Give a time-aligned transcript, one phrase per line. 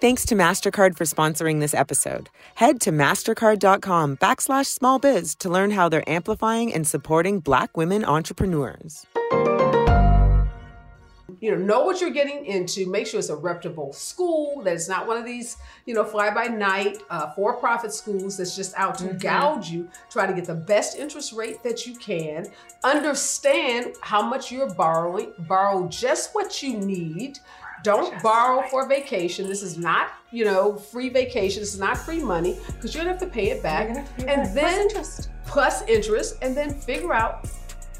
[0.00, 2.28] Thanks to MasterCard for sponsoring this episode.
[2.56, 8.04] Head to mastercard.com backslash small biz to learn how they're amplifying and supporting Black women
[8.04, 9.06] entrepreneurs.
[11.40, 12.90] You know, know what you're getting into.
[12.90, 14.62] Make sure it's a reputable school.
[14.62, 18.36] That it's not one of these, you know, fly by night, uh, for profit schools
[18.36, 19.18] that's just out to mm-hmm.
[19.18, 19.88] gouge you.
[20.10, 22.46] Try to get the best interest rate that you can.
[22.82, 25.32] Understand how much you're borrowing.
[25.40, 27.38] Borrow just what you need.
[27.84, 29.46] Don't borrow for vacation.
[29.46, 31.60] This is not, you know, free vacation.
[31.60, 33.94] This is not free money because you're gonna have to pay it back.
[34.16, 34.54] Pay and back.
[34.54, 35.30] then plus interest.
[35.46, 37.46] plus interest, and then figure out,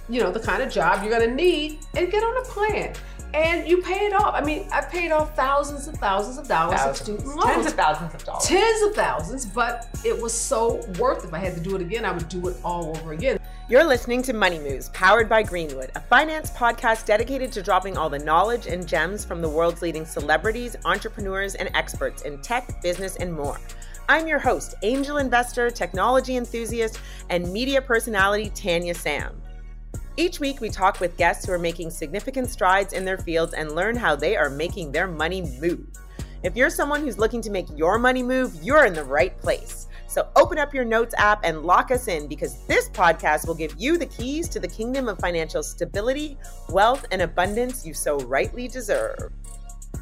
[0.09, 2.95] you know, the kind of job you're gonna need and get on a plan
[3.35, 4.35] and you pay it off.
[4.35, 7.01] I mean, I paid off thousands and thousands of dollars thousands.
[7.01, 7.45] of student loans.
[7.45, 8.45] Tens of thousands of dollars.
[8.45, 11.29] Tens of thousands, but it was so worth it.
[11.29, 13.39] If I had to do it again, I would do it all over again.
[13.67, 18.11] You're listening to Money Moves, powered by Greenwood, a finance podcast dedicated to dropping all
[18.11, 23.17] the knowledge and gems from the world's leading celebrities, entrepreneurs, and experts in tech, business,
[23.17, 23.59] and more.
[24.07, 29.41] I'm your host, angel investor, technology enthusiast, and media personality Tanya Sam.
[30.19, 33.75] Each week, we talk with guests who are making significant strides in their fields and
[33.75, 35.87] learn how they are making their money move.
[36.43, 39.84] If you're someone who's looking to make your money move, you're in the right place.
[40.15, 43.75] So open up your notes app and lock us in because this podcast will give
[43.77, 46.39] you the keys to the kingdom of financial stability,
[46.69, 49.33] wealth, and abundance you so rightly deserve.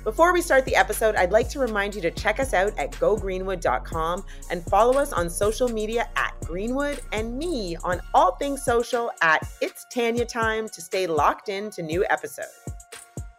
[0.05, 2.93] Before we start the episode, I'd like to remind you to check us out at
[2.93, 9.11] gogreenwood.com and follow us on social media at Greenwood and me on all things social
[9.23, 12.82] at It's Tanya Time to stay locked in to new episodes.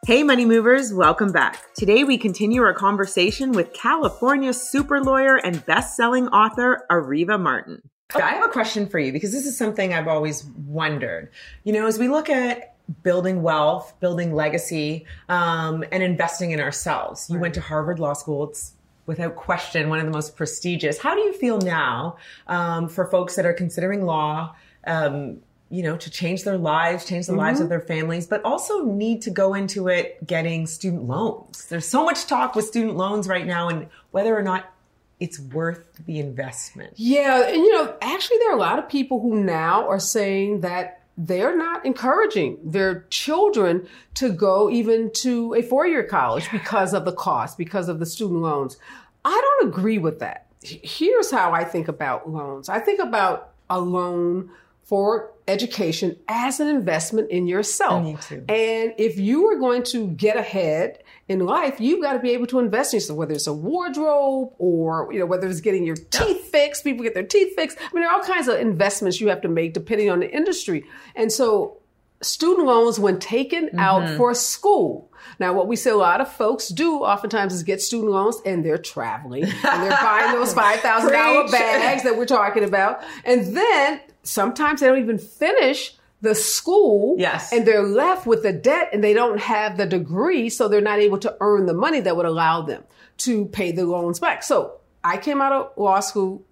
[0.05, 1.73] Hey, money movers, welcome back.
[1.75, 7.81] Today we continue our conversation with California super lawyer and best selling author Areva Martin.
[8.13, 11.29] I have a question for you because this is something I've always wondered.
[11.63, 17.29] You know, as we look at building wealth, building legacy, um, and investing in ourselves.
[17.29, 18.49] You went to Harvard Law School.
[18.49, 18.73] It's
[19.05, 20.97] without question one of the most prestigious.
[20.97, 24.53] How do you feel now um, for folks that are considering law?
[24.85, 25.39] Um,
[25.73, 27.39] you know, to change their lives, change the mm-hmm.
[27.39, 31.65] lives of their families, but also need to go into it getting student loans.
[31.65, 34.71] There's so much talk with student loans right now and whether or not
[35.19, 36.93] it's worth the investment.
[36.95, 37.47] Yeah.
[37.47, 41.01] And, you know, actually, there are a lot of people who now are saying that
[41.17, 47.03] they're not encouraging their children to go even to a four year college because of
[47.03, 48.77] the cost, because of the student loans.
[49.25, 50.45] I don't agree with that.
[50.61, 54.51] Here's how I think about loans I think about a loan
[54.83, 58.31] for education as an investment in yourself.
[58.31, 62.47] And if you are going to get ahead in life, you've got to be able
[62.47, 65.95] to invest in yourself, whether it's a wardrobe or, you know, whether it's getting your
[65.95, 67.77] teeth fixed, people get their teeth fixed.
[67.79, 70.31] I mean, there are all kinds of investments you have to make depending on the
[70.31, 70.85] industry.
[71.15, 71.79] And so
[72.21, 73.79] student loans when taken mm-hmm.
[73.79, 75.09] out for school.
[75.39, 78.63] Now, what we see a lot of folks do oftentimes is get student loans and
[78.63, 79.53] they're traveling and
[79.83, 83.03] they're buying those $5,000 bags that we're talking about.
[83.25, 87.15] And then sometimes they don't even finish the school.
[87.19, 87.51] Yes.
[87.51, 90.49] And they're left with the debt and they don't have the degree.
[90.49, 92.83] So they're not able to earn the money that would allow them
[93.17, 94.41] to pay the loans back.
[94.41, 96.43] So I came out of law school,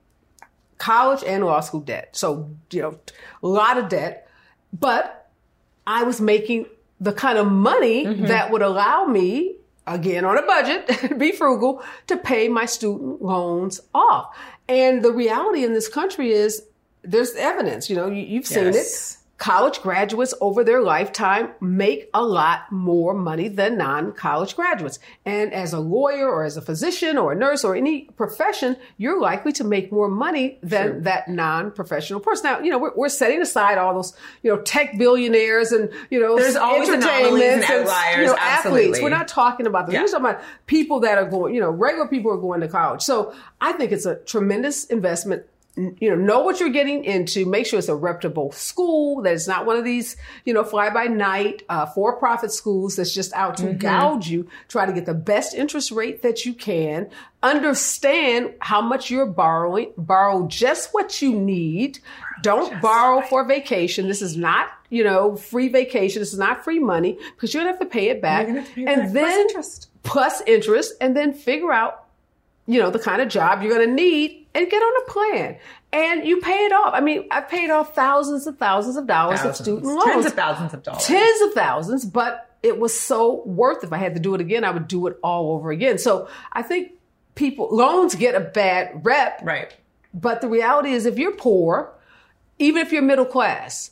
[0.77, 2.15] college and law school debt.
[2.15, 3.00] So, you know,
[3.41, 4.27] a lot of debt,
[4.74, 5.29] but
[5.88, 6.65] I was making
[7.00, 8.25] the kind of money mm-hmm.
[8.25, 9.56] that would allow me
[9.88, 14.35] again on a budget, be frugal, to pay my student loans off.
[14.67, 16.63] And the reality in this country is
[17.03, 19.15] there's evidence, you know, you, have seen yes.
[19.15, 25.00] it college graduates over their lifetime make a lot more money than non-college graduates.
[25.25, 29.19] And as a lawyer or as a physician or a nurse or any profession, you're
[29.19, 31.01] likely to make more money than True.
[31.01, 32.51] that non-professional person.
[32.51, 36.19] Now, you know, we're, we're, setting aside all those, you know, tech billionaires and, you
[36.19, 38.18] know, there's always anomalies and outliers.
[38.18, 38.83] You know, absolutely.
[38.83, 39.01] athletes.
[39.01, 39.95] We're not talking about them.
[39.95, 40.01] Yeah.
[40.01, 43.01] We're talking about people that are going, you know, regular people are going to college.
[43.01, 45.45] So I think it's a tremendous investment
[45.77, 47.45] you know, know what you're getting into.
[47.45, 49.21] Make sure it's a reputable school.
[49.21, 52.97] That it's not one of these, you know, fly by night, uh, for profit schools
[52.97, 53.77] that's just out to mm-hmm.
[53.77, 54.50] gouge you.
[54.68, 57.09] Try to get the best interest rate that you can.
[57.41, 59.94] Understand how much you're borrowing.
[59.97, 62.00] Borrow just what you need.
[62.44, 63.29] Don't borrow right.
[63.29, 64.09] for vacation.
[64.09, 66.21] This is not, you know, free vacation.
[66.21, 68.47] This is not free money because you're gonna have to pay it back.
[68.47, 69.13] Pay and back.
[69.13, 69.89] then plus interest.
[70.03, 72.07] plus interest, and then figure out,
[72.67, 75.57] you know, the kind of job you're gonna need and get on a plan.
[75.94, 76.94] And you pay it off.
[76.94, 79.59] I mean, I've paid off thousands and thousands of dollars thousands.
[79.59, 80.03] of student loans.
[80.06, 81.06] Tens of thousands of dollars.
[81.06, 83.88] Tens of thousands, but it was so worth it.
[83.88, 85.98] If I had to do it again, I would do it all over again.
[85.98, 86.94] So I think
[87.36, 89.42] people, loans get a bad rep.
[89.44, 89.75] Right.
[90.13, 91.94] But the reality is if you're poor,
[92.59, 93.92] even if you're middle class,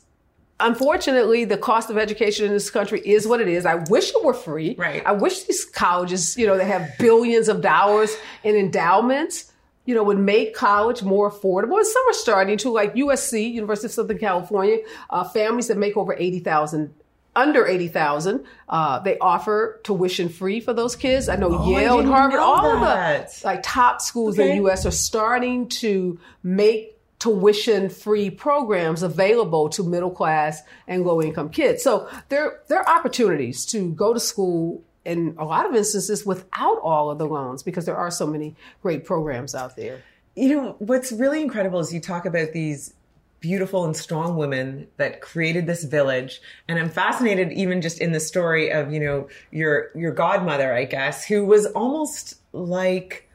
[0.58, 3.66] unfortunately, the cost of education in this country is what it is.
[3.66, 4.74] I wish it were free.
[4.78, 5.02] Right.
[5.04, 8.14] I wish these colleges, you know, they have billions of dollars
[8.44, 9.49] in endowments
[9.84, 11.76] you know, would make college more affordable.
[11.76, 14.78] And some are starting to, like USC, University of Southern California,
[15.08, 16.94] uh, families that make over 80,000
[17.36, 21.28] under 80,000, uh, they offer tuition free for those kids.
[21.28, 24.50] I know oh, Yale and Harvard, all of the like top schools okay.
[24.50, 31.04] in the US are starting to make tuition free programs available to middle class and
[31.04, 31.82] low income kids.
[31.82, 36.78] So there, there are opportunities to go to school in a lot of instances without
[36.82, 40.02] all of the loans because there are so many great programs out there.
[40.36, 42.94] You know, what's really incredible is you talk about these
[43.40, 48.20] beautiful and strong women that created this village and i'm fascinated even just in the
[48.20, 53.26] story of you know your your godmother i guess who was almost like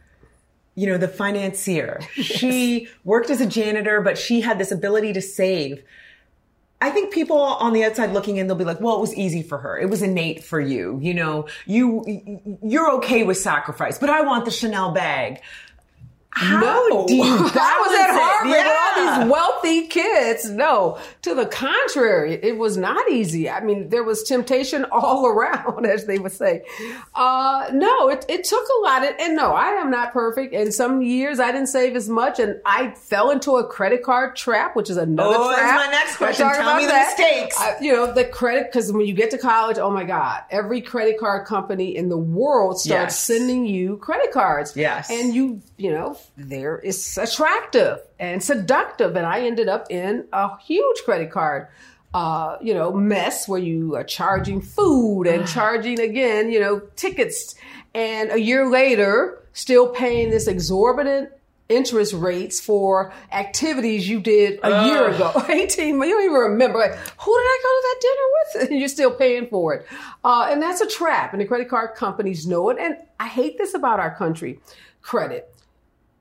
[0.76, 2.26] you know the financier yes.
[2.26, 5.84] she worked as a janitor but she had this ability to save
[6.82, 9.42] I think people on the outside looking in, they'll be like, well, it was easy
[9.42, 9.80] for her.
[9.80, 11.00] It was innate for you.
[11.02, 15.42] You know, you, you're okay with sacrifice, but I want the Chanel bag.
[16.36, 17.08] How no.
[17.08, 17.24] deep?
[17.24, 18.68] I was at Harvard yeah.
[18.68, 20.50] with all these wealthy kids.
[20.50, 23.50] No, to the contrary, it was not easy.
[23.50, 26.64] I mean, there was temptation all around, as they would say.
[27.14, 29.04] Uh, no, it, it took a lot.
[29.04, 30.54] Of, and no, I am not perfect.
[30.54, 34.36] In some years, I didn't save as much, and I fell into a credit card
[34.36, 35.66] trap, which is another oh, trap.
[35.66, 36.50] that's my next question.
[36.50, 37.16] Tell me the that.
[37.18, 37.58] mistakes.
[37.58, 40.82] I, you know, the credit, because when you get to college, oh my God, every
[40.82, 43.20] credit card company in the world starts yes.
[43.20, 44.76] sending you credit cards.
[44.76, 45.10] Yes.
[45.10, 49.16] And you, you know, there is attractive and seductive.
[49.16, 51.68] And I ended up in a huge credit card,
[52.14, 57.56] uh, you know, mess where you are charging food and charging again, you know, tickets.
[57.94, 61.30] And a year later, still paying this exorbitant
[61.68, 64.86] interest rates for activities you did a uh.
[64.86, 65.32] year ago.
[65.50, 66.78] 18, you don't even remember.
[66.78, 68.36] Like, who did I go to that dinner with?
[68.70, 69.88] And you're still paying for it.
[70.24, 71.34] Uh, and that's a trap.
[71.34, 72.78] And the credit card companies know it.
[72.80, 74.60] And I hate this about our country
[75.02, 75.55] credit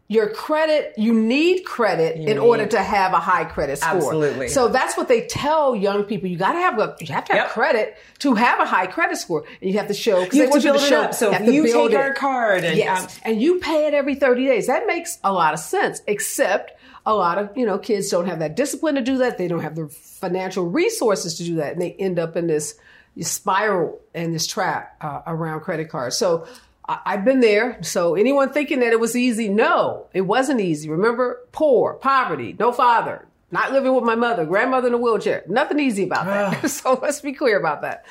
[0.07, 2.39] your credit, you need credit you in need.
[2.39, 3.97] order to have a high credit score.
[3.97, 4.49] Absolutely.
[4.49, 6.29] So that's what they tell young people.
[6.29, 7.51] You got to have a, you have to have yep.
[7.51, 10.63] credit to have a high credit score, and you have to show because they want
[10.63, 11.03] you to show.
[11.03, 11.15] Up.
[11.15, 11.97] So you, you take it.
[11.97, 14.67] our card, and yes, um, and you pay it every thirty days.
[14.67, 16.03] That makes a lot of sense.
[16.07, 19.39] Except a lot of you know kids don't have that discipline to do that.
[19.39, 22.79] They don't have the financial resources to do that, and they end up in this
[23.21, 26.17] spiral and this trap uh, around credit cards.
[26.17, 26.47] So
[26.87, 27.79] I've been there.
[27.83, 30.91] So anyone thinking that it was easy, no, it wasn't easy.
[30.91, 35.45] Remember, poor, poverty, no father, not living with my mother, grandmother in a wheelchair.
[35.49, 36.69] Nothing easy about that.
[36.71, 38.05] so let's be clear about that.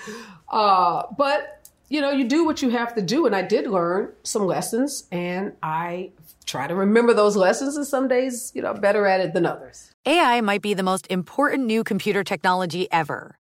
[0.49, 3.27] Uh, but you know, you do what you have to do.
[3.27, 6.11] And I did learn some lessons and I
[6.45, 7.77] try to remember those lessons.
[7.77, 9.91] And some days, you know, better at it than others.
[10.05, 13.37] AI might be the most important new computer technology ever.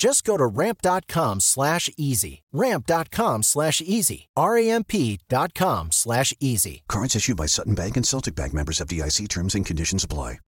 [0.00, 2.42] Just go to ramp.com slash easy.
[2.54, 4.30] Ramp.com slash easy.
[4.34, 6.82] R-A-M-P dot com slash easy.
[6.88, 10.38] Cards issued by Sutton Bank and Celtic Bank members FDIC terms and conditions apply.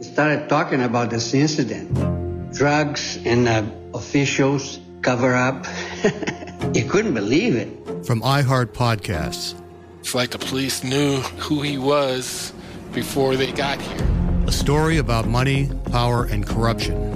[0.00, 1.94] started talking about this incident.
[2.52, 3.62] Drugs and uh,
[3.94, 5.64] officials cover up.
[6.74, 7.68] you couldn't believe it.
[8.04, 9.54] From iHeart Podcasts.
[10.00, 12.52] It's like the police knew who he was
[12.92, 14.08] before they got here.
[14.48, 17.15] A story about money, power, and corruption.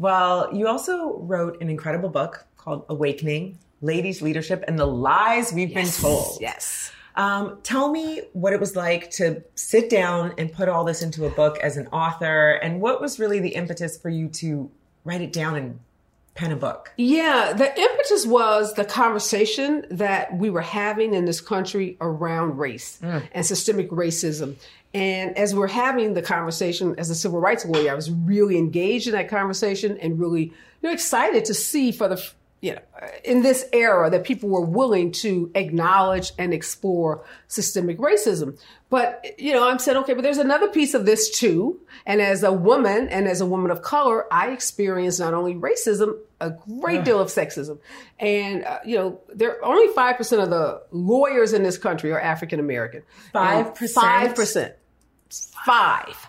[0.00, 5.68] Well, you also wrote an incredible book called Awakening Ladies, Leadership, and the Lies We've
[5.68, 6.00] yes.
[6.00, 6.38] Been Told.
[6.40, 6.90] Yes.
[7.16, 11.26] Um, tell me what it was like to sit down and put all this into
[11.26, 14.70] a book as an author, and what was really the impetus for you to
[15.04, 15.78] write it down and
[16.34, 16.94] pen a book?
[16.96, 22.98] Yeah, the impetus was the conversation that we were having in this country around race
[23.02, 23.22] mm.
[23.32, 24.56] and systemic racism.
[24.92, 29.06] And as we're having the conversation as a civil rights lawyer, I was really engaged
[29.06, 32.22] in that conversation and really you know, excited to see for the
[32.60, 32.80] you know
[33.24, 38.58] in this era that people were willing to acknowledge and explore systemic racism.
[38.90, 41.80] But you know, I'm saying okay, but there's another piece of this too.
[42.04, 46.18] And as a woman and as a woman of color, I experienced not only racism,
[46.40, 47.78] a great deal of sexism.
[48.18, 52.10] And uh, you know, there are only five percent of the lawyers in this country
[52.10, 53.04] are African American.
[53.32, 54.04] Five percent.
[54.04, 54.74] Five percent
[55.30, 56.28] five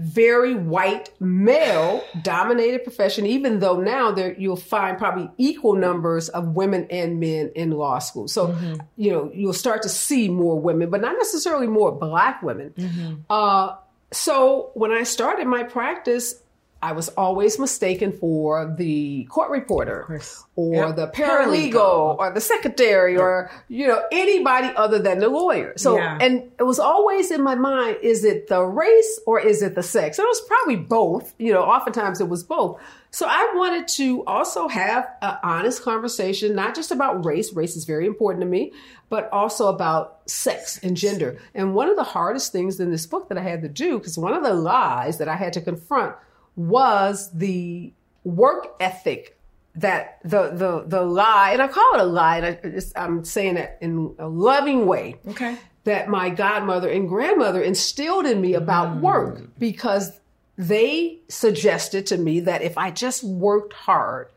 [0.00, 6.48] very white male dominated profession even though now there you'll find probably equal numbers of
[6.48, 8.76] women and men in law school so mm-hmm.
[8.96, 13.14] you know you'll start to see more women but not necessarily more black women mm-hmm.
[13.28, 13.76] uh,
[14.10, 16.39] so when i started my practice
[16.82, 20.20] I was always mistaken for the court reporter
[20.56, 20.96] or yep.
[20.96, 23.20] the paralegal, paralegal, or the secretary yep.
[23.20, 25.74] or, you know, anybody other than the lawyer.
[25.76, 26.16] So, yeah.
[26.18, 29.82] and it was always in my mind, is it the race or is it the
[29.82, 30.18] sex?
[30.18, 32.80] And it was probably both, you know, oftentimes it was both.
[33.10, 37.52] So I wanted to also have an honest conversation, not just about race.
[37.52, 38.72] Race is very important to me,
[39.10, 41.38] but also about sex and gender.
[41.54, 44.16] And one of the hardest things in this book that I had to do, because
[44.16, 46.14] one of the lies that I had to confront
[46.56, 47.92] was the
[48.24, 49.38] work ethic
[49.76, 53.24] that the the the lie, and I call it a lie, and I just, I'm
[53.24, 55.16] saying it in a loving way.
[55.28, 55.56] Okay.
[55.84, 59.00] that my godmother and grandmother instilled in me about Mm.
[59.00, 60.12] work because
[60.58, 64.28] they suggested to me that if I just worked hard,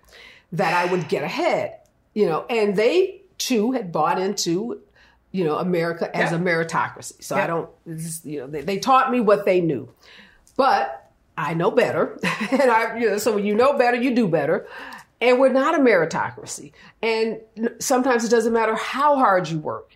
[0.53, 1.75] that I would get ahead.
[2.13, 4.79] You know, and they too had bought into,
[5.33, 6.37] you know, America as Yeah.
[6.37, 7.21] a meritocracy.
[7.21, 7.43] So Yeah.
[7.43, 7.69] I don't,
[8.23, 9.89] you know, they, they taught me what they knew,
[10.55, 11.02] but
[11.37, 12.19] I know better,
[12.51, 14.67] and I, you know, so when you know better, you do better.
[15.21, 16.73] And we're not a meritocracy.
[17.01, 17.39] And
[17.79, 19.95] sometimes it doesn't matter how hard you work.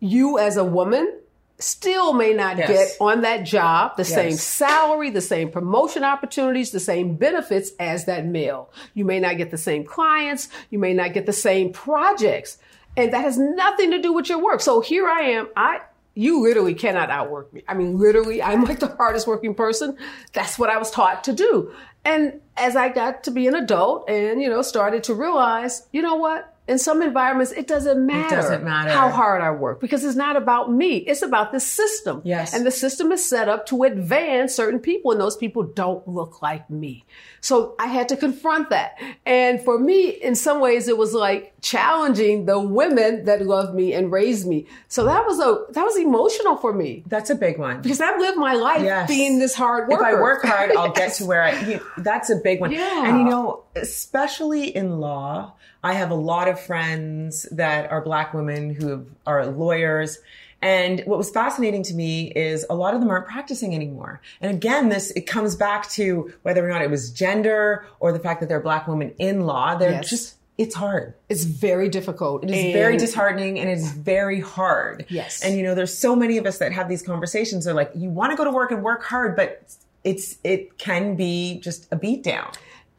[0.00, 1.20] You as a woman
[1.58, 2.68] still may not Yes.
[2.68, 4.14] get on that job the Yes.
[4.14, 8.70] same salary, the same promotion opportunities, the same benefits as that male.
[8.94, 10.48] You may not get the same clients.
[10.70, 12.56] You may not get the same projects.
[12.96, 14.60] And that has nothing to do with your work.
[14.62, 15.48] So here I am.
[15.56, 15.80] I,
[16.14, 17.64] you literally cannot outwork me.
[17.66, 19.96] I mean, literally, I'm like the hardest working person.
[20.32, 21.72] That's what I was taught to do.
[22.04, 26.02] And as I got to be an adult and, you know, started to realize, you
[26.02, 26.53] know what?
[26.66, 28.90] In some environments, it doesn't matter, doesn't matter.
[28.90, 30.96] how hard I work because it's not about me.
[30.96, 32.22] It's about the system.
[32.24, 32.54] Yes.
[32.54, 36.40] And the system is set up to advance certain people, and those people don't look
[36.40, 37.04] like me.
[37.42, 38.98] So I had to confront that.
[39.26, 43.92] And for me, in some ways, it was like challenging the women that loved me
[43.92, 44.66] and raised me.
[44.88, 47.04] So that was a that was emotional for me.
[47.06, 47.82] That's a big one.
[47.82, 49.06] Because I've lived my life Yes.
[49.06, 50.02] being this hard worker.
[50.08, 51.60] If I work hard, I'll get to where I.
[51.60, 52.72] You, that's a big one.
[52.72, 53.06] Yeah.
[53.06, 55.52] And you know, especially in law,
[55.84, 60.18] I have a lot of friends that are Black women who have, are lawyers.
[60.62, 64.22] And what was fascinating to me is a lot of them aren't practicing anymore.
[64.40, 68.18] And again, this it comes back to whether or not it was gender or the
[68.18, 69.74] fact that they're Black women in law.
[69.76, 70.08] They're Yes.
[70.08, 71.12] just it's hard.
[71.28, 72.44] It's very difficult.
[72.44, 75.04] It is And- very disheartening and it's very hard.
[75.08, 75.42] Yes.
[75.44, 77.64] And you know, there's so many of us that have these conversations.
[77.66, 79.62] They're like, you want to go to work and work hard, but
[80.04, 82.50] it's it can be just a beat down.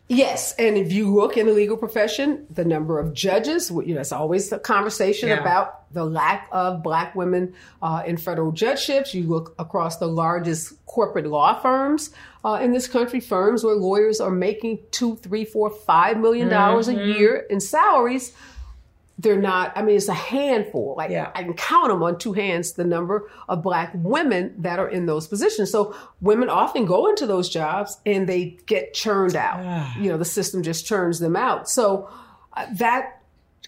[0.08, 4.02] Yes, and if you look in the legal profession, the number of judges, you know,
[4.02, 5.40] it's always the conversation Yeah.
[5.42, 9.16] about the lack of black women uh, in federal judgeships.
[9.16, 12.12] You look across the largest corporate law firms
[12.44, 16.88] uh, in this country, firms where lawyers are making two, three, four, five million dollars
[16.88, 17.00] Mhm.
[17.00, 18.32] a year in salaries.
[19.18, 20.96] They're not, I mean, it's a handful.
[20.98, 24.90] Like I can count them on two hands, the number of black women that are
[24.90, 25.72] in those positions.
[25.72, 29.64] So women often go into those jobs and they get churned out.
[29.98, 31.70] you know, the system just churns them out.
[31.70, 32.10] So
[32.54, 33.22] uh, that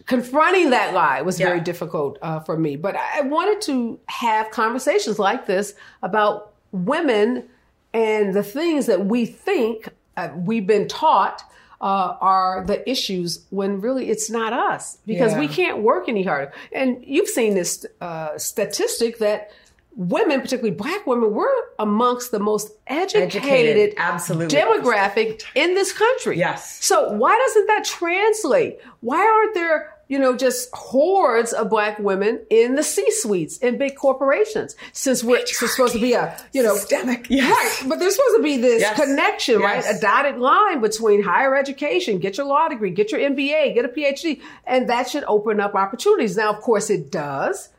[0.05, 2.75] confronting that lie was very difficult uh, for me.
[2.75, 7.47] But I I wanted to have conversations like this about women
[7.93, 11.43] and the things that we think uh, we've been taught
[11.79, 16.51] uh, are the issues when really it's not us because we can't work any harder.
[16.71, 19.51] And you've seen this uh, statistic that
[19.97, 24.55] women, particularly black women, we're amongst the most educated, Educated, absolutely.
[24.55, 26.37] demographic in this country.
[26.37, 26.85] Yes.
[26.85, 28.79] So why doesn't that translate?
[29.01, 33.95] Why aren't there, you know, just hordes of black women in the C-suites in big
[33.95, 34.75] corporations?
[34.93, 37.81] Since we're supposed to be a, you know, systemic, right?
[37.87, 38.99] But there's supposed to be this Yes.
[39.03, 39.83] connection, right?
[39.83, 43.89] A dotted line between higher education, get your law degree, get your MBA, get a
[43.89, 46.37] PhD, and that should open up opportunities.
[46.37, 47.69] Now, of course, it does,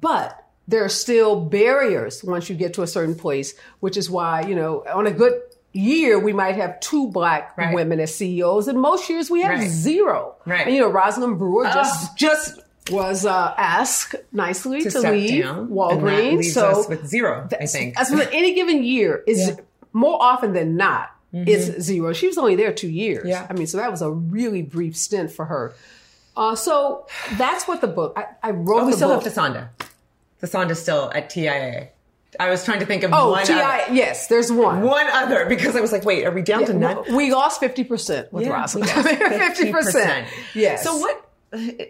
[0.00, 4.42] but there are still barriers once you get to a certain place, which is why,
[4.42, 5.40] you know, on a good
[5.72, 7.74] year, we might have two black Right.
[7.74, 9.68] women as CEOs, and most years we have Right.
[9.70, 10.34] zero.
[10.46, 10.66] Right.
[10.66, 11.72] And, you know, Rosalind Brewer Oh.
[11.72, 16.52] just, just was uh, asked nicely To to, leave down, Walgreens.
[16.52, 17.98] so with zero, I think.
[18.00, 19.56] As with any given year is Yeah.
[19.92, 21.46] more often than not, Mhm.
[21.48, 22.12] it's zero.
[22.14, 23.26] She was only there two years.
[23.28, 23.46] Yeah.
[23.48, 25.74] I mean, so that was a really brief stint for her.
[26.36, 28.14] Uh, so that's what the book.
[28.16, 29.22] I, I wrote Oh, we still book.
[29.24, 29.68] have Thasunda.
[30.40, 31.88] Thasunda's still at TIAA.
[32.38, 33.92] I was trying to think of Oh, one other.
[33.94, 34.82] Yes, there's one.
[34.82, 37.16] One other because I was like, wait, are we down to Yeah, none?
[37.16, 38.90] We lost fifty percent with Yeah, Rosalind.
[38.90, 40.28] Fifty percent.
[40.54, 40.84] Yes.
[40.84, 41.24] So what?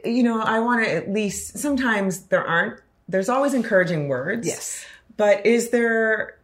[0.05, 1.59] You know, I want to at least.
[1.59, 2.81] Sometimes there aren't.
[3.09, 4.47] There's always encouraging words.
[4.47, 4.85] Yes.
[5.17, 6.39] But is there?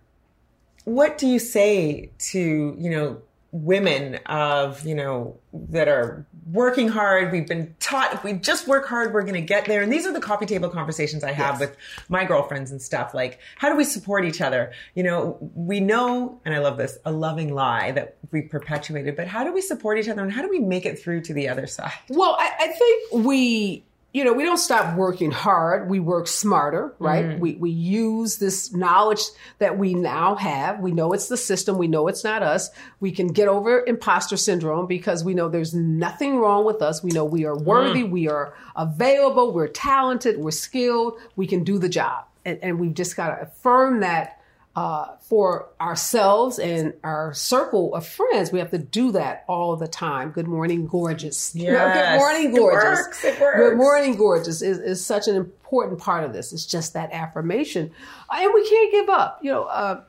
[0.85, 2.39] What do you say to
[2.79, 7.33] you know women of you know that are working hard?
[7.33, 9.83] We've been taught if we just work hard, we're going to get there.
[9.83, 11.77] And these are the coffee table conversations I have with
[12.09, 13.15] my girlfriends and stuff.
[13.15, 14.73] Like, how do we support each other?
[14.95, 19.17] You know, we know, and I love this, a loving lie that we perpetuated.
[19.17, 21.35] But how do we support each other, and how do we make it through to
[21.35, 21.93] the other side?
[22.09, 25.91] Well, I, I think we, you know, we don't stop working hard.
[25.91, 27.25] We work smarter, right?
[27.25, 27.39] Mhm.
[27.41, 29.23] We, we use this knowledge
[29.59, 30.79] that we now have.
[30.79, 31.79] We know it's the system.
[31.79, 32.71] We know it's not us.
[33.01, 37.03] We can get over imposter syndrome because we know there's nothing wrong with us.
[37.03, 38.05] We know we are worthy.
[38.05, 39.53] We are available.
[39.53, 40.39] We're talented.
[40.39, 41.19] We're skilled.
[41.35, 42.25] We can do the job.
[42.45, 44.41] And, and we've just got to affirm that
[44.77, 49.87] uh, for ourselves and our circle of friends, we have to do that all the
[49.87, 50.31] time.
[50.31, 51.55] Good morning, gorgeous.
[51.57, 51.95] Yes.
[51.95, 52.99] good morning, It gorgeous.
[52.99, 53.25] works.
[53.25, 53.59] It works.
[53.59, 56.53] Good morning, gorgeous is, is such an important part of this.
[56.53, 57.91] It's just that affirmation.
[58.29, 59.39] Uh, And we can't give up.
[59.43, 60.03] You know, uh,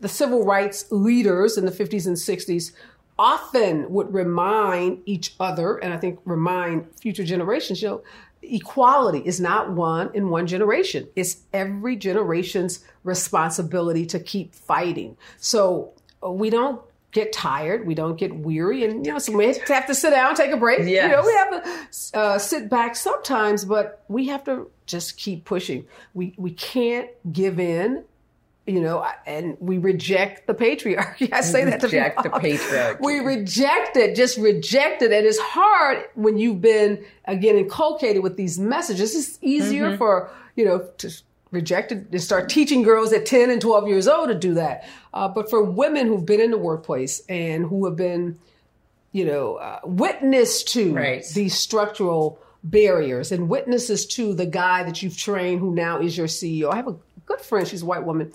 [0.00, 2.72] the civil rights leaders in the 50s and 60s
[3.16, 8.02] often would remind each other, and I think remind future generations, you know,
[8.42, 11.08] equality is not one in one generation.
[11.16, 15.16] It's every generation's responsibility to keep fighting.
[15.38, 15.92] So
[16.24, 16.80] uh, we don't
[17.12, 20.34] get tired, we don't get weary, and you know, so we have to sit down,
[20.34, 20.80] take a break.
[20.80, 21.62] You know, we have
[22.12, 25.86] to uh, sit back sometimes, but we have to just keep pushing.
[26.14, 28.04] We we can't give in
[28.66, 31.28] you know, and we reject the patriarchy.
[31.32, 33.00] I say that to Reject the patriarchy.
[33.00, 35.10] We reject it, just reject it.
[35.12, 39.14] And it's hard when you've been, again, inculcated with these messages.
[39.16, 39.98] It's easier Mhm.
[39.98, 41.10] for, you know, to
[41.50, 44.84] reject it and start teaching girls at 10 and 12 years old to do that.
[45.12, 48.38] Uh, but for women who've been in the workplace and who have been,
[49.10, 51.24] you know, uh, witness to Right.
[51.34, 56.28] these structural barriers and witnesses to the guy that you've trained who now is your
[56.28, 56.70] CEO.
[56.70, 56.94] I have a
[57.26, 58.32] good friend, she's a white woman,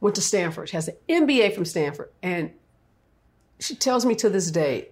[0.00, 2.10] went to Stanford, she has an MBA from Stanford.
[2.22, 2.52] And
[3.58, 4.88] she tells me to this day,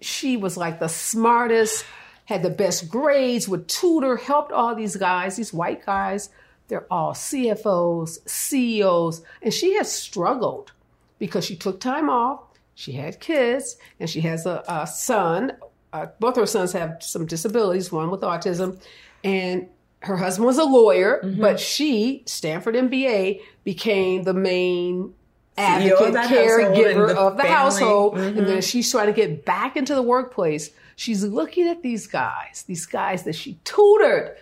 [0.00, 1.84] she was like the smartest,
[2.26, 6.30] had the best grades, would tutor, helped all these guys, these white guys.
[6.68, 10.72] They're all CFOs, CEOs, and she has struggled
[11.18, 12.40] because she took time off.
[12.74, 15.52] She had kids, and she has a, a son.
[15.92, 18.80] Uh, both her sons have some disabilities, one with autism,
[19.24, 19.68] and
[20.06, 25.14] her husband was a lawyer, but she, Stanford MBA, became the main
[25.58, 27.56] advocate, that household and caregiver of the family.
[27.56, 28.14] household.
[28.16, 28.38] Mhm.
[28.38, 30.70] And then she's trying to get back into the workplace.
[30.96, 34.36] She's looking at these guys, these guys that she tutored,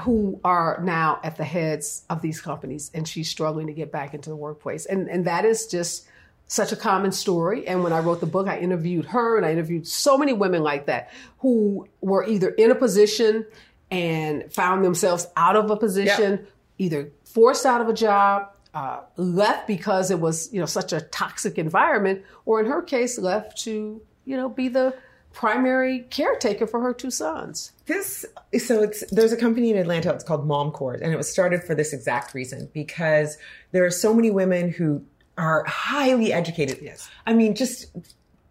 [0.00, 4.14] who are now at the heads of these companies, and she's struggling to get back
[4.14, 4.86] into the workplace.
[4.86, 6.06] And and that is just
[6.46, 7.66] such a common story.
[7.66, 10.62] And when I wrote the book, I interviewed her and I interviewed so many women
[10.62, 13.46] like that who were either in a position
[13.92, 16.46] and found themselves out of a position,
[16.78, 21.02] either forced out of a job, uh, left because it was you know such a
[21.02, 24.96] toxic environment, or in her case, left to you know be the
[25.34, 27.72] primary caretaker for her two sons.
[27.84, 28.24] This
[28.58, 30.10] so it's there's a company in Atlanta.
[30.14, 33.36] It's called Mom Corps, and it was started for this exact reason because
[33.72, 35.04] there are so many women who
[35.36, 36.78] are highly educated.
[36.80, 37.94] Yes, I mean just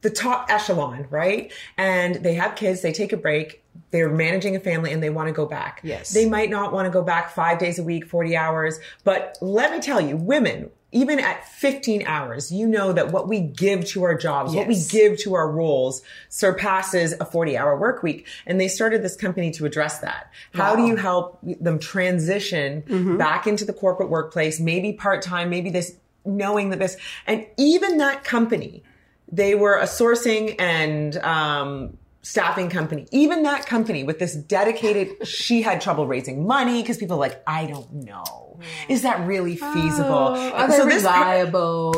[0.01, 1.51] the top echelon, right?
[1.77, 2.81] And they have kids.
[2.81, 3.63] They take a break.
[3.91, 5.81] They're managing a family, and they want to go back.
[5.83, 6.11] Yes.
[6.13, 8.79] they might not want to go back five days a week, forty hours.
[9.03, 10.69] But let me tell you, women.
[10.93, 14.75] Even at 15 hours, you know that what we give to our jobs, what we
[14.89, 18.27] give to our roles surpasses a 40 hour work week.
[18.45, 20.29] And they started this company to address that.
[20.53, 23.17] How do you help them transition Mhm.
[23.17, 27.97] back into the corporate workplace, maybe part time, maybe this, knowing that this, and even
[27.99, 28.83] that company,
[29.31, 33.07] they were a sourcing and, um, staffing company.
[33.11, 37.41] Even that company with this dedicated, she had trouble raising money because people are like,
[37.47, 38.47] I don't know.
[38.87, 40.11] Is that really oh, feasible?
[40.13, 41.51] Oh, are they this part-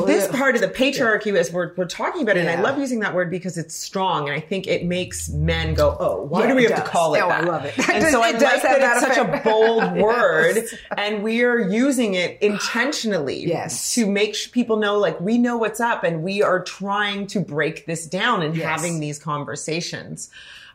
[0.05, 3.01] this part of the patriarchy as we're, we're talking about it, and I love using
[3.01, 6.47] that word because it's strong, and I think it makes men go, "Oh, why Yeah,
[6.47, 7.73] do we have to call it Oh, I that?" love it.
[7.89, 10.73] And so I It does like have that, that it's such a bold word, Yes.
[10.97, 13.93] and we are using it intentionally, Yes.
[13.95, 17.85] to make people know, like we know what's up, and we are trying to break
[17.87, 18.65] this down and Yes.
[18.65, 20.12] having these conversations.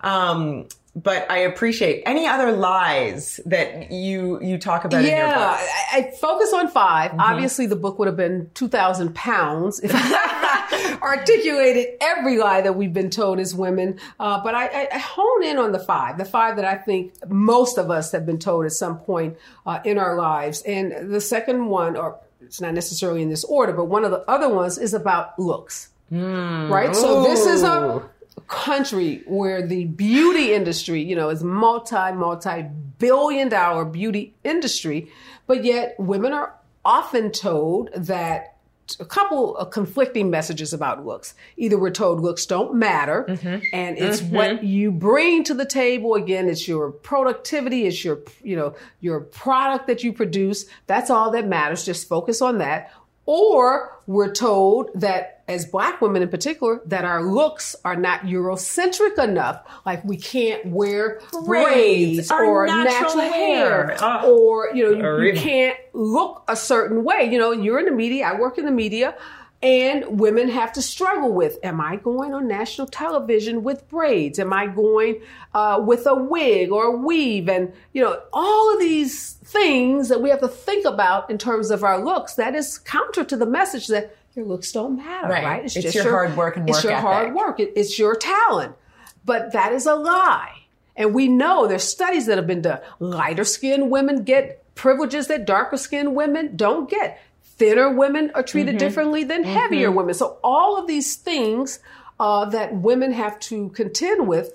[0.01, 0.69] Um,
[1.03, 5.57] but I appreciate any other lies that you you talk about in your Yeah.
[5.59, 7.21] I, I focus on 5 Mm-hmm.
[7.21, 12.93] Obviously, the book would have been 2,000 pounds if I articulated every lie that we've
[12.93, 13.99] been told as women.
[14.19, 17.13] Uh, but I, I, I hone in on the five, the five that I think
[17.29, 20.63] most of us have been told at some point uh, in our lives.
[20.63, 24.21] And the second one, or it's not necessarily in this order, but one of the
[24.29, 25.89] other ones is about looks.
[26.11, 26.97] Right?
[26.97, 28.03] So this is a
[28.47, 32.65] country where the beauty industry, you know, is multi, multi
[32.99, 35.11] billion dollar beauty industry,
[35.47, 38.55] but yet women are often told that
[39.01, 41.35] a couple of conflicting messages about looks.
[41.59, 43.27] Either we're told looks don't matter
[43.75, 44.31] and it's Mhm.
[44.31, 46.15] what you bring to the table.
[46.15, 50.65] Again, it's your productivity, it's your, you know, your product that you produce.
[50.87, 51.85] That's all that matters.
[51.85, 52.91] Just focus on that.
[53.31, 59.23] Or we're told that as black women in particular, that our looks are not Eurocentric
[59.23, 59.61] enough.
[59.85, 63.97] Like we can't wear braids, Braids, or natural natural, hair, hair.
[64.01, 64.25] Ah.
[64.25, 67.29] or you know, you, you can't look a certain way.
[67.31, 69.15] You know, you're in the media, I work in the media.
[69.61, 74.39] And women have to struggle with Am I going on national television with braids?
[74.39, 75.21] Am I going
[75.53, 77.49] uh, with a wig or a weave?
[77.49, 81.73] And, you know, all of these things that we have to think about in terms
[81.73, 85.45] of our looks, that is counter to the message that your looks don't matter, right?
[85.45, 85.65] right?
[85.65, 87.03] It's, it's your, your, hard work and work It's your ethic.
[87.03, 87.59] hard work.
[87.59, 88.77] It, it's your talent.
[89.25, 90.55] But that is a lie.
[90.95, 92.81] And we know there's studies that have been done.
[93.01, 97.21] Lighter skinned women get privileges that darker skinned women don't get
[97.59, 98.79] thinner women are treated mm-hmm.
[98.79, 99.53] differently than mm-hmm.
[99.53, 100.15] heavier women.
[100.15, 101.81] So all of these things
[102.21, 104.53] uh, that women have to contend with,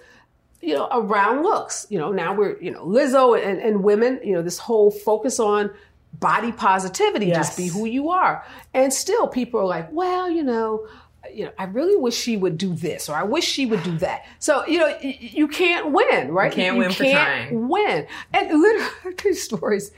[0.61, 1.85] you know, around looks.
[1.89, 5.39] You know, now we're, you know, Lizzo and, and women, you know, this whole focus
[5.39, 5.71] on
[6.13, 7.47] body positivity, yes.
[7.47, 8.45] just be who you are.
[8.73, 10.87] And still people are like, well, you know,
[11.33, 13.97] you know, I really wish she would do this or I wish she would do
[13.99, 14.25] that.
[14.39, 16.51] So, you know, you can't win, right?
[16.51, 17.69] You can't you win can't for trying.
[17.69, 18.07] win.
[18.33, 19.91] And literally, stories.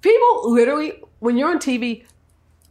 [0.00, 2.04] People literally, when you're on TV,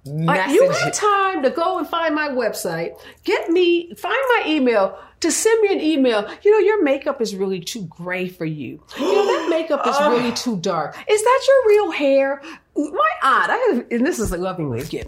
[0.05, 4.97] like, you have time to go and find my website, get me, find my email
[5.21, 6.29] to send me an email.
[6.43, 8.83] You know, your makeup is really too gray for you.
[8.99, 10.97] You know, that makeup is really too dark.
[11.07, 12.41] Is that your real hair?
[12.75, 15.07] My aunt, I have, and this is lovingly again,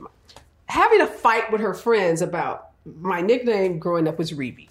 [0.67, 4.69] having a fight with her friends about my nickname growing up was Reby.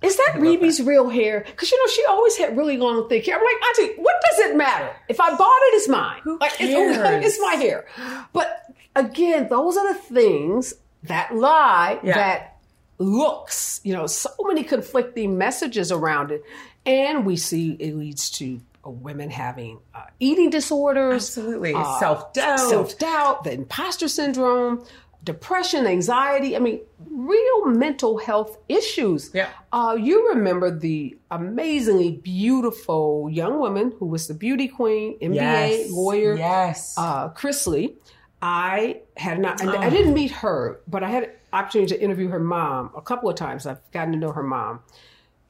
[0.00, 1.44] Is that Reby's real hair?
[1.44, 3.36] Because you know she always had really long, thick hair.
[3.36, 4.94] I'm like, Auntie, what does it matter?
[5.08, 6.20] If I bought it, it's mine.
[6.22, 6.96] Who like, cares?
[6.96, 7.86] It's, it's, my hair.
[8.32, 8.67] But
[8.98, 12.14] again, those are the things that lie Yeah.
[12.14, 12.56] that
[12.98, 13.80] looks.
[13.84, 16.42] You know, so many conflicting messages around it,
[16.84, 21.72] and we see it leads to uh, women having uh, eating disorders, Absolutely.
[22.00, 22.60] Self-doubt.
[22.60, 24.84] self doubt, the imposter syndrome,
[25.24, 26.56] depression, anxiety.
[26.56, 26.80] I mean,
[27.10, 29.30] real mental health issues.
[29.34, 29.48] Yeah.
[29.72, 35.90] Uh, you remember the amazingly beautiful young woman who was the beauty queen, MBA Yes.
[35.90, 36.94] lawyer, Yes.
[36.96, 37.96] uh, Cheslie.
[38.40, 39.90] I had not, I, I Oh.
[39.90, 43.36] didn't meet her, but I had an opportunity to interview her mom a couple of
[43.36, 43.66] times.
[43.66, 44.80] I've gotten to know her mom.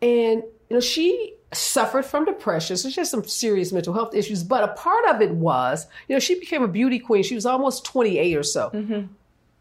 [0.00, 2.76] And, you know, she suffered from depression.
[2.76, 4.42] So she has some serious mental health issues.
[4.42, 7.22] But a part of it was, you know, she became a beauty queen.
[7.22, 8.70] She was almost 28 or so.
[8.70, 9.06] Mm-hmm.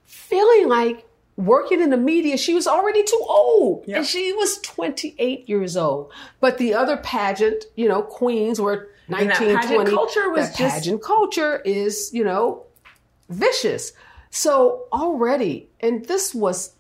[0.06, 3.86] Feeling like working in the media, she was already too old.
[3.88, 6.12] And she was 28 years old.
[6.40, 9.92] But the other pageant, you know, queens were And 19, that pageant 20.
[9.92, 12.64] culture was that just- pageant culture is, you know,
[13.30, 13.94] vicious.
[14.30, 16.74] So already, and this was,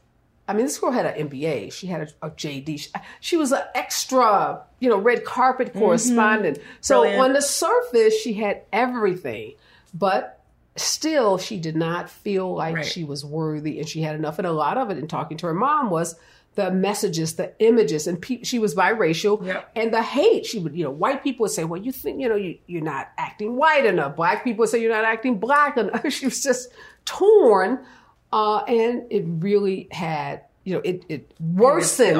[0.47, 1.73] I mean, this girl had an MBA.
[1.73, 2.79] She had a, a JD.
[2.79, 5.79] She, she was an extra, you know, red carpet mm-hmm.
[5.79, 6.59] correspondent.
[6.81, 7.23] So Brilliant.
[7.23, 9.53] on the surface, she had everything,
[9.93, 10.37] but
[10.75, 12.85] still, she did not feel like Right.
[12.85, 14.37] she was worthy, and she had enough.
[14.37, 16.15] And a lot of it, in talking to her mom, was
[16.57, 19.71] the messages, the images, and pe- she was biracial, Yep.
[19.75, 20.45] and the hate.
[20.45, 22.81] She would, you know, white people would say, "Well, you think, you know, you, you're
[22.83, 26.41] not acting white enough." Black people would say, "You're not acting black enough." she was
[26.41, 26.69] just
[27.05, 27.85] torn,
[28.33, 32.17] uh, and it really had, you know, it it worsened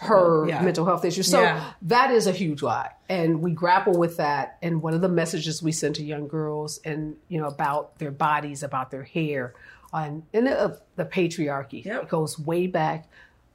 [0.00, 0.60] her yeah.
[0.62, 1.26] mental health issues.
[1.30, 1.72] So Yeah.
[1.82, 4.58] that is a huge lie, and we grapple with that.
[4.62, 8.10] And one of the messages we send to young girls, and you know, about their
[8.12, 9.54] bodies, about their hair,
[9.92, 11.84] and and uh, the patriarchy.
[11.86, 13.08] It goes way back.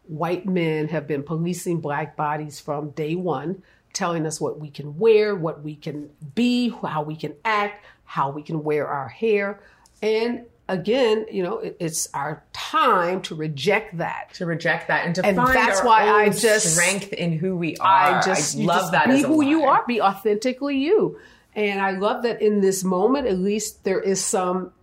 [0.06, 3.64] White men have been policing black bodies from day one,
[3.94, 8.30] telling us what we can wear, what we can be, how we can act, how
[8.30, 9.62] we can wear our hair,
[10.02, 14.34] and again, you know, it, it's our time to reject that.
[14.36, 17.56] To reject that and to And find that's our why I just strength in who
[17.56, 18.20] we are.
[18.20, 19.08] I just you love just that.
[19.08, 19.86] Be as a who you are.
[19.88, 21.20] Be authentically you.
[21.56, 24.74] And I love that in this moment, at least there is some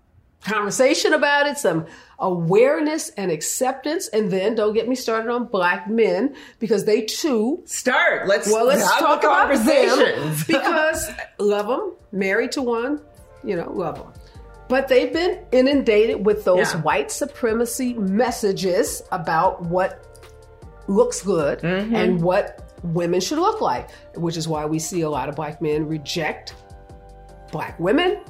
[0.44, 1.86] conversation about it, some
[2.18, 4.08] awareness and acceptance.
[4.08, 8.26] And then don't get me started on black men because they too start.
[8.28, 13.00] Let's well, let's the talk about them because love them, married to one,
[13.44, 14.12] you know, love them.
[14.68, 16.80] But they've been inundated with those Yeah.
[16.82, 20.06] white supremacy messages about what
[20.86, 21.94] looks good Mm-hmm.
[21.94, 25.60] and what women should look like, which is why we see a lot of black
[25.60, 26.54] men reject
[27.52, 28.20] black women,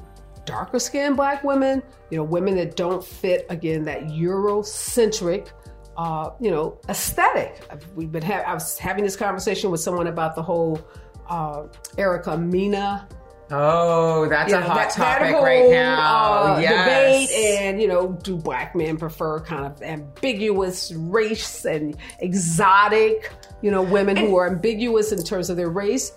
[0.50, 5.48] darker skinned black women, you know, women that don't fit again that Eurocentric,
[5.96, 7.60] uh, you know, aesthetic.
[7.94, 10.80] We've been ha- I was having this conversation with someone about the whole
[11.28, 11.66] uh,
[11.98, 13.08] Erica Mena.
[13.52, 16.54] Oh, that's you a know, hot that- that topic whole, right now.
[16.54, 17.28] uh, yes.
[17.28, 23.70] Debate and you know, do black men prefer kind of ambiguous race and exotic, you
[23.70, 26.12] know, women who are ambiguous in terms of their race?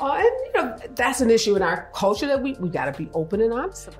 [0.00, 2.98] Uh, and you know, that's an issue in our culture that we we got to
[2.98, 3.90] be open and honest.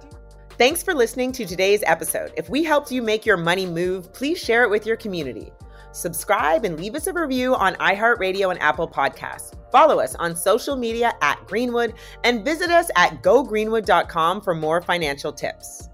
[0.58, 2.32] Thanks for listening to today's episode.
[2.36, 5.52] If we helped you make your money move, please share it with your community.
[5.92, 9.54] Subscribe and leave us a review on iHeartRadio and Apple Podcasts.
[9.72, 15.32] Follow us on social media at Greenwood and visit us at gogreenwood.com for more financial
[15.32, 15.88] tips.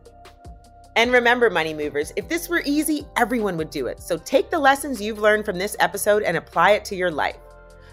[0.95, 4.01] And remember, money movers, if this were easy, everyone would do it.
[4.01, 7.38] So take the lessons you've learned from this episode and apply it to your life.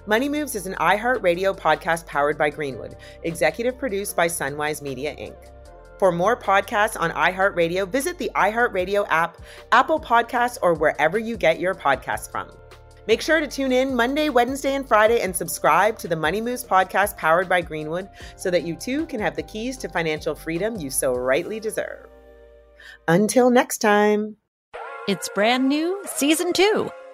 [0.09, 5.35] Money Moves is an iHeartRadio podcast powered by Greenwood, executive produced by Sunwise Media Inc.
[5.99, 9.37] For more podcasts on iHeartRadio, visit the iHeartRadio app,
[9.71, 12.49] Apple Podcasts, or wherever you get your podcasts from.
[13.05, 16.63] Make sure to tune in Monday, Wednesday, and Friday and subscribe to the Money Moves
[16.63, 20.75] podcast powered by Greenwood so that you too can have the keys to financial freedom
[20.77, 22.07] you so rightly deserve.
[23.07, 24.37] Until next time.
[25.07, 26.89] It's brand new, season two.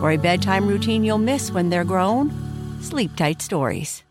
[0.00, 2.30] For a bedtime routine you'll miss when they're grown,
[2.82, 4.02] Sleep Tight Stories.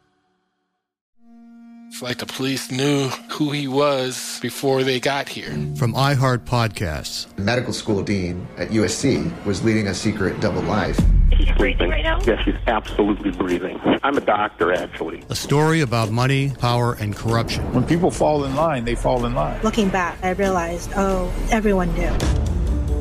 [1.89, 5.51] It's like the police knew who he was before they got here.
[5.77, 7.33] From iHeart Podcasts.
[7.35, 10.99] The medical school dean at USC was leading a secret double life.
[11.37, 12.19] She's breathing right now?
[12.25, 13.79] Yes, she's absolutely breathing.
[14.03, 15.23] I'm a doctor, actually.
[15.29, 17.63] A story about money, power, and corruption.
[17.73, 19.61] When people fall in line, they fall in line.
[19.61, 22.11] Looking back, I realized, oh, everyone knew.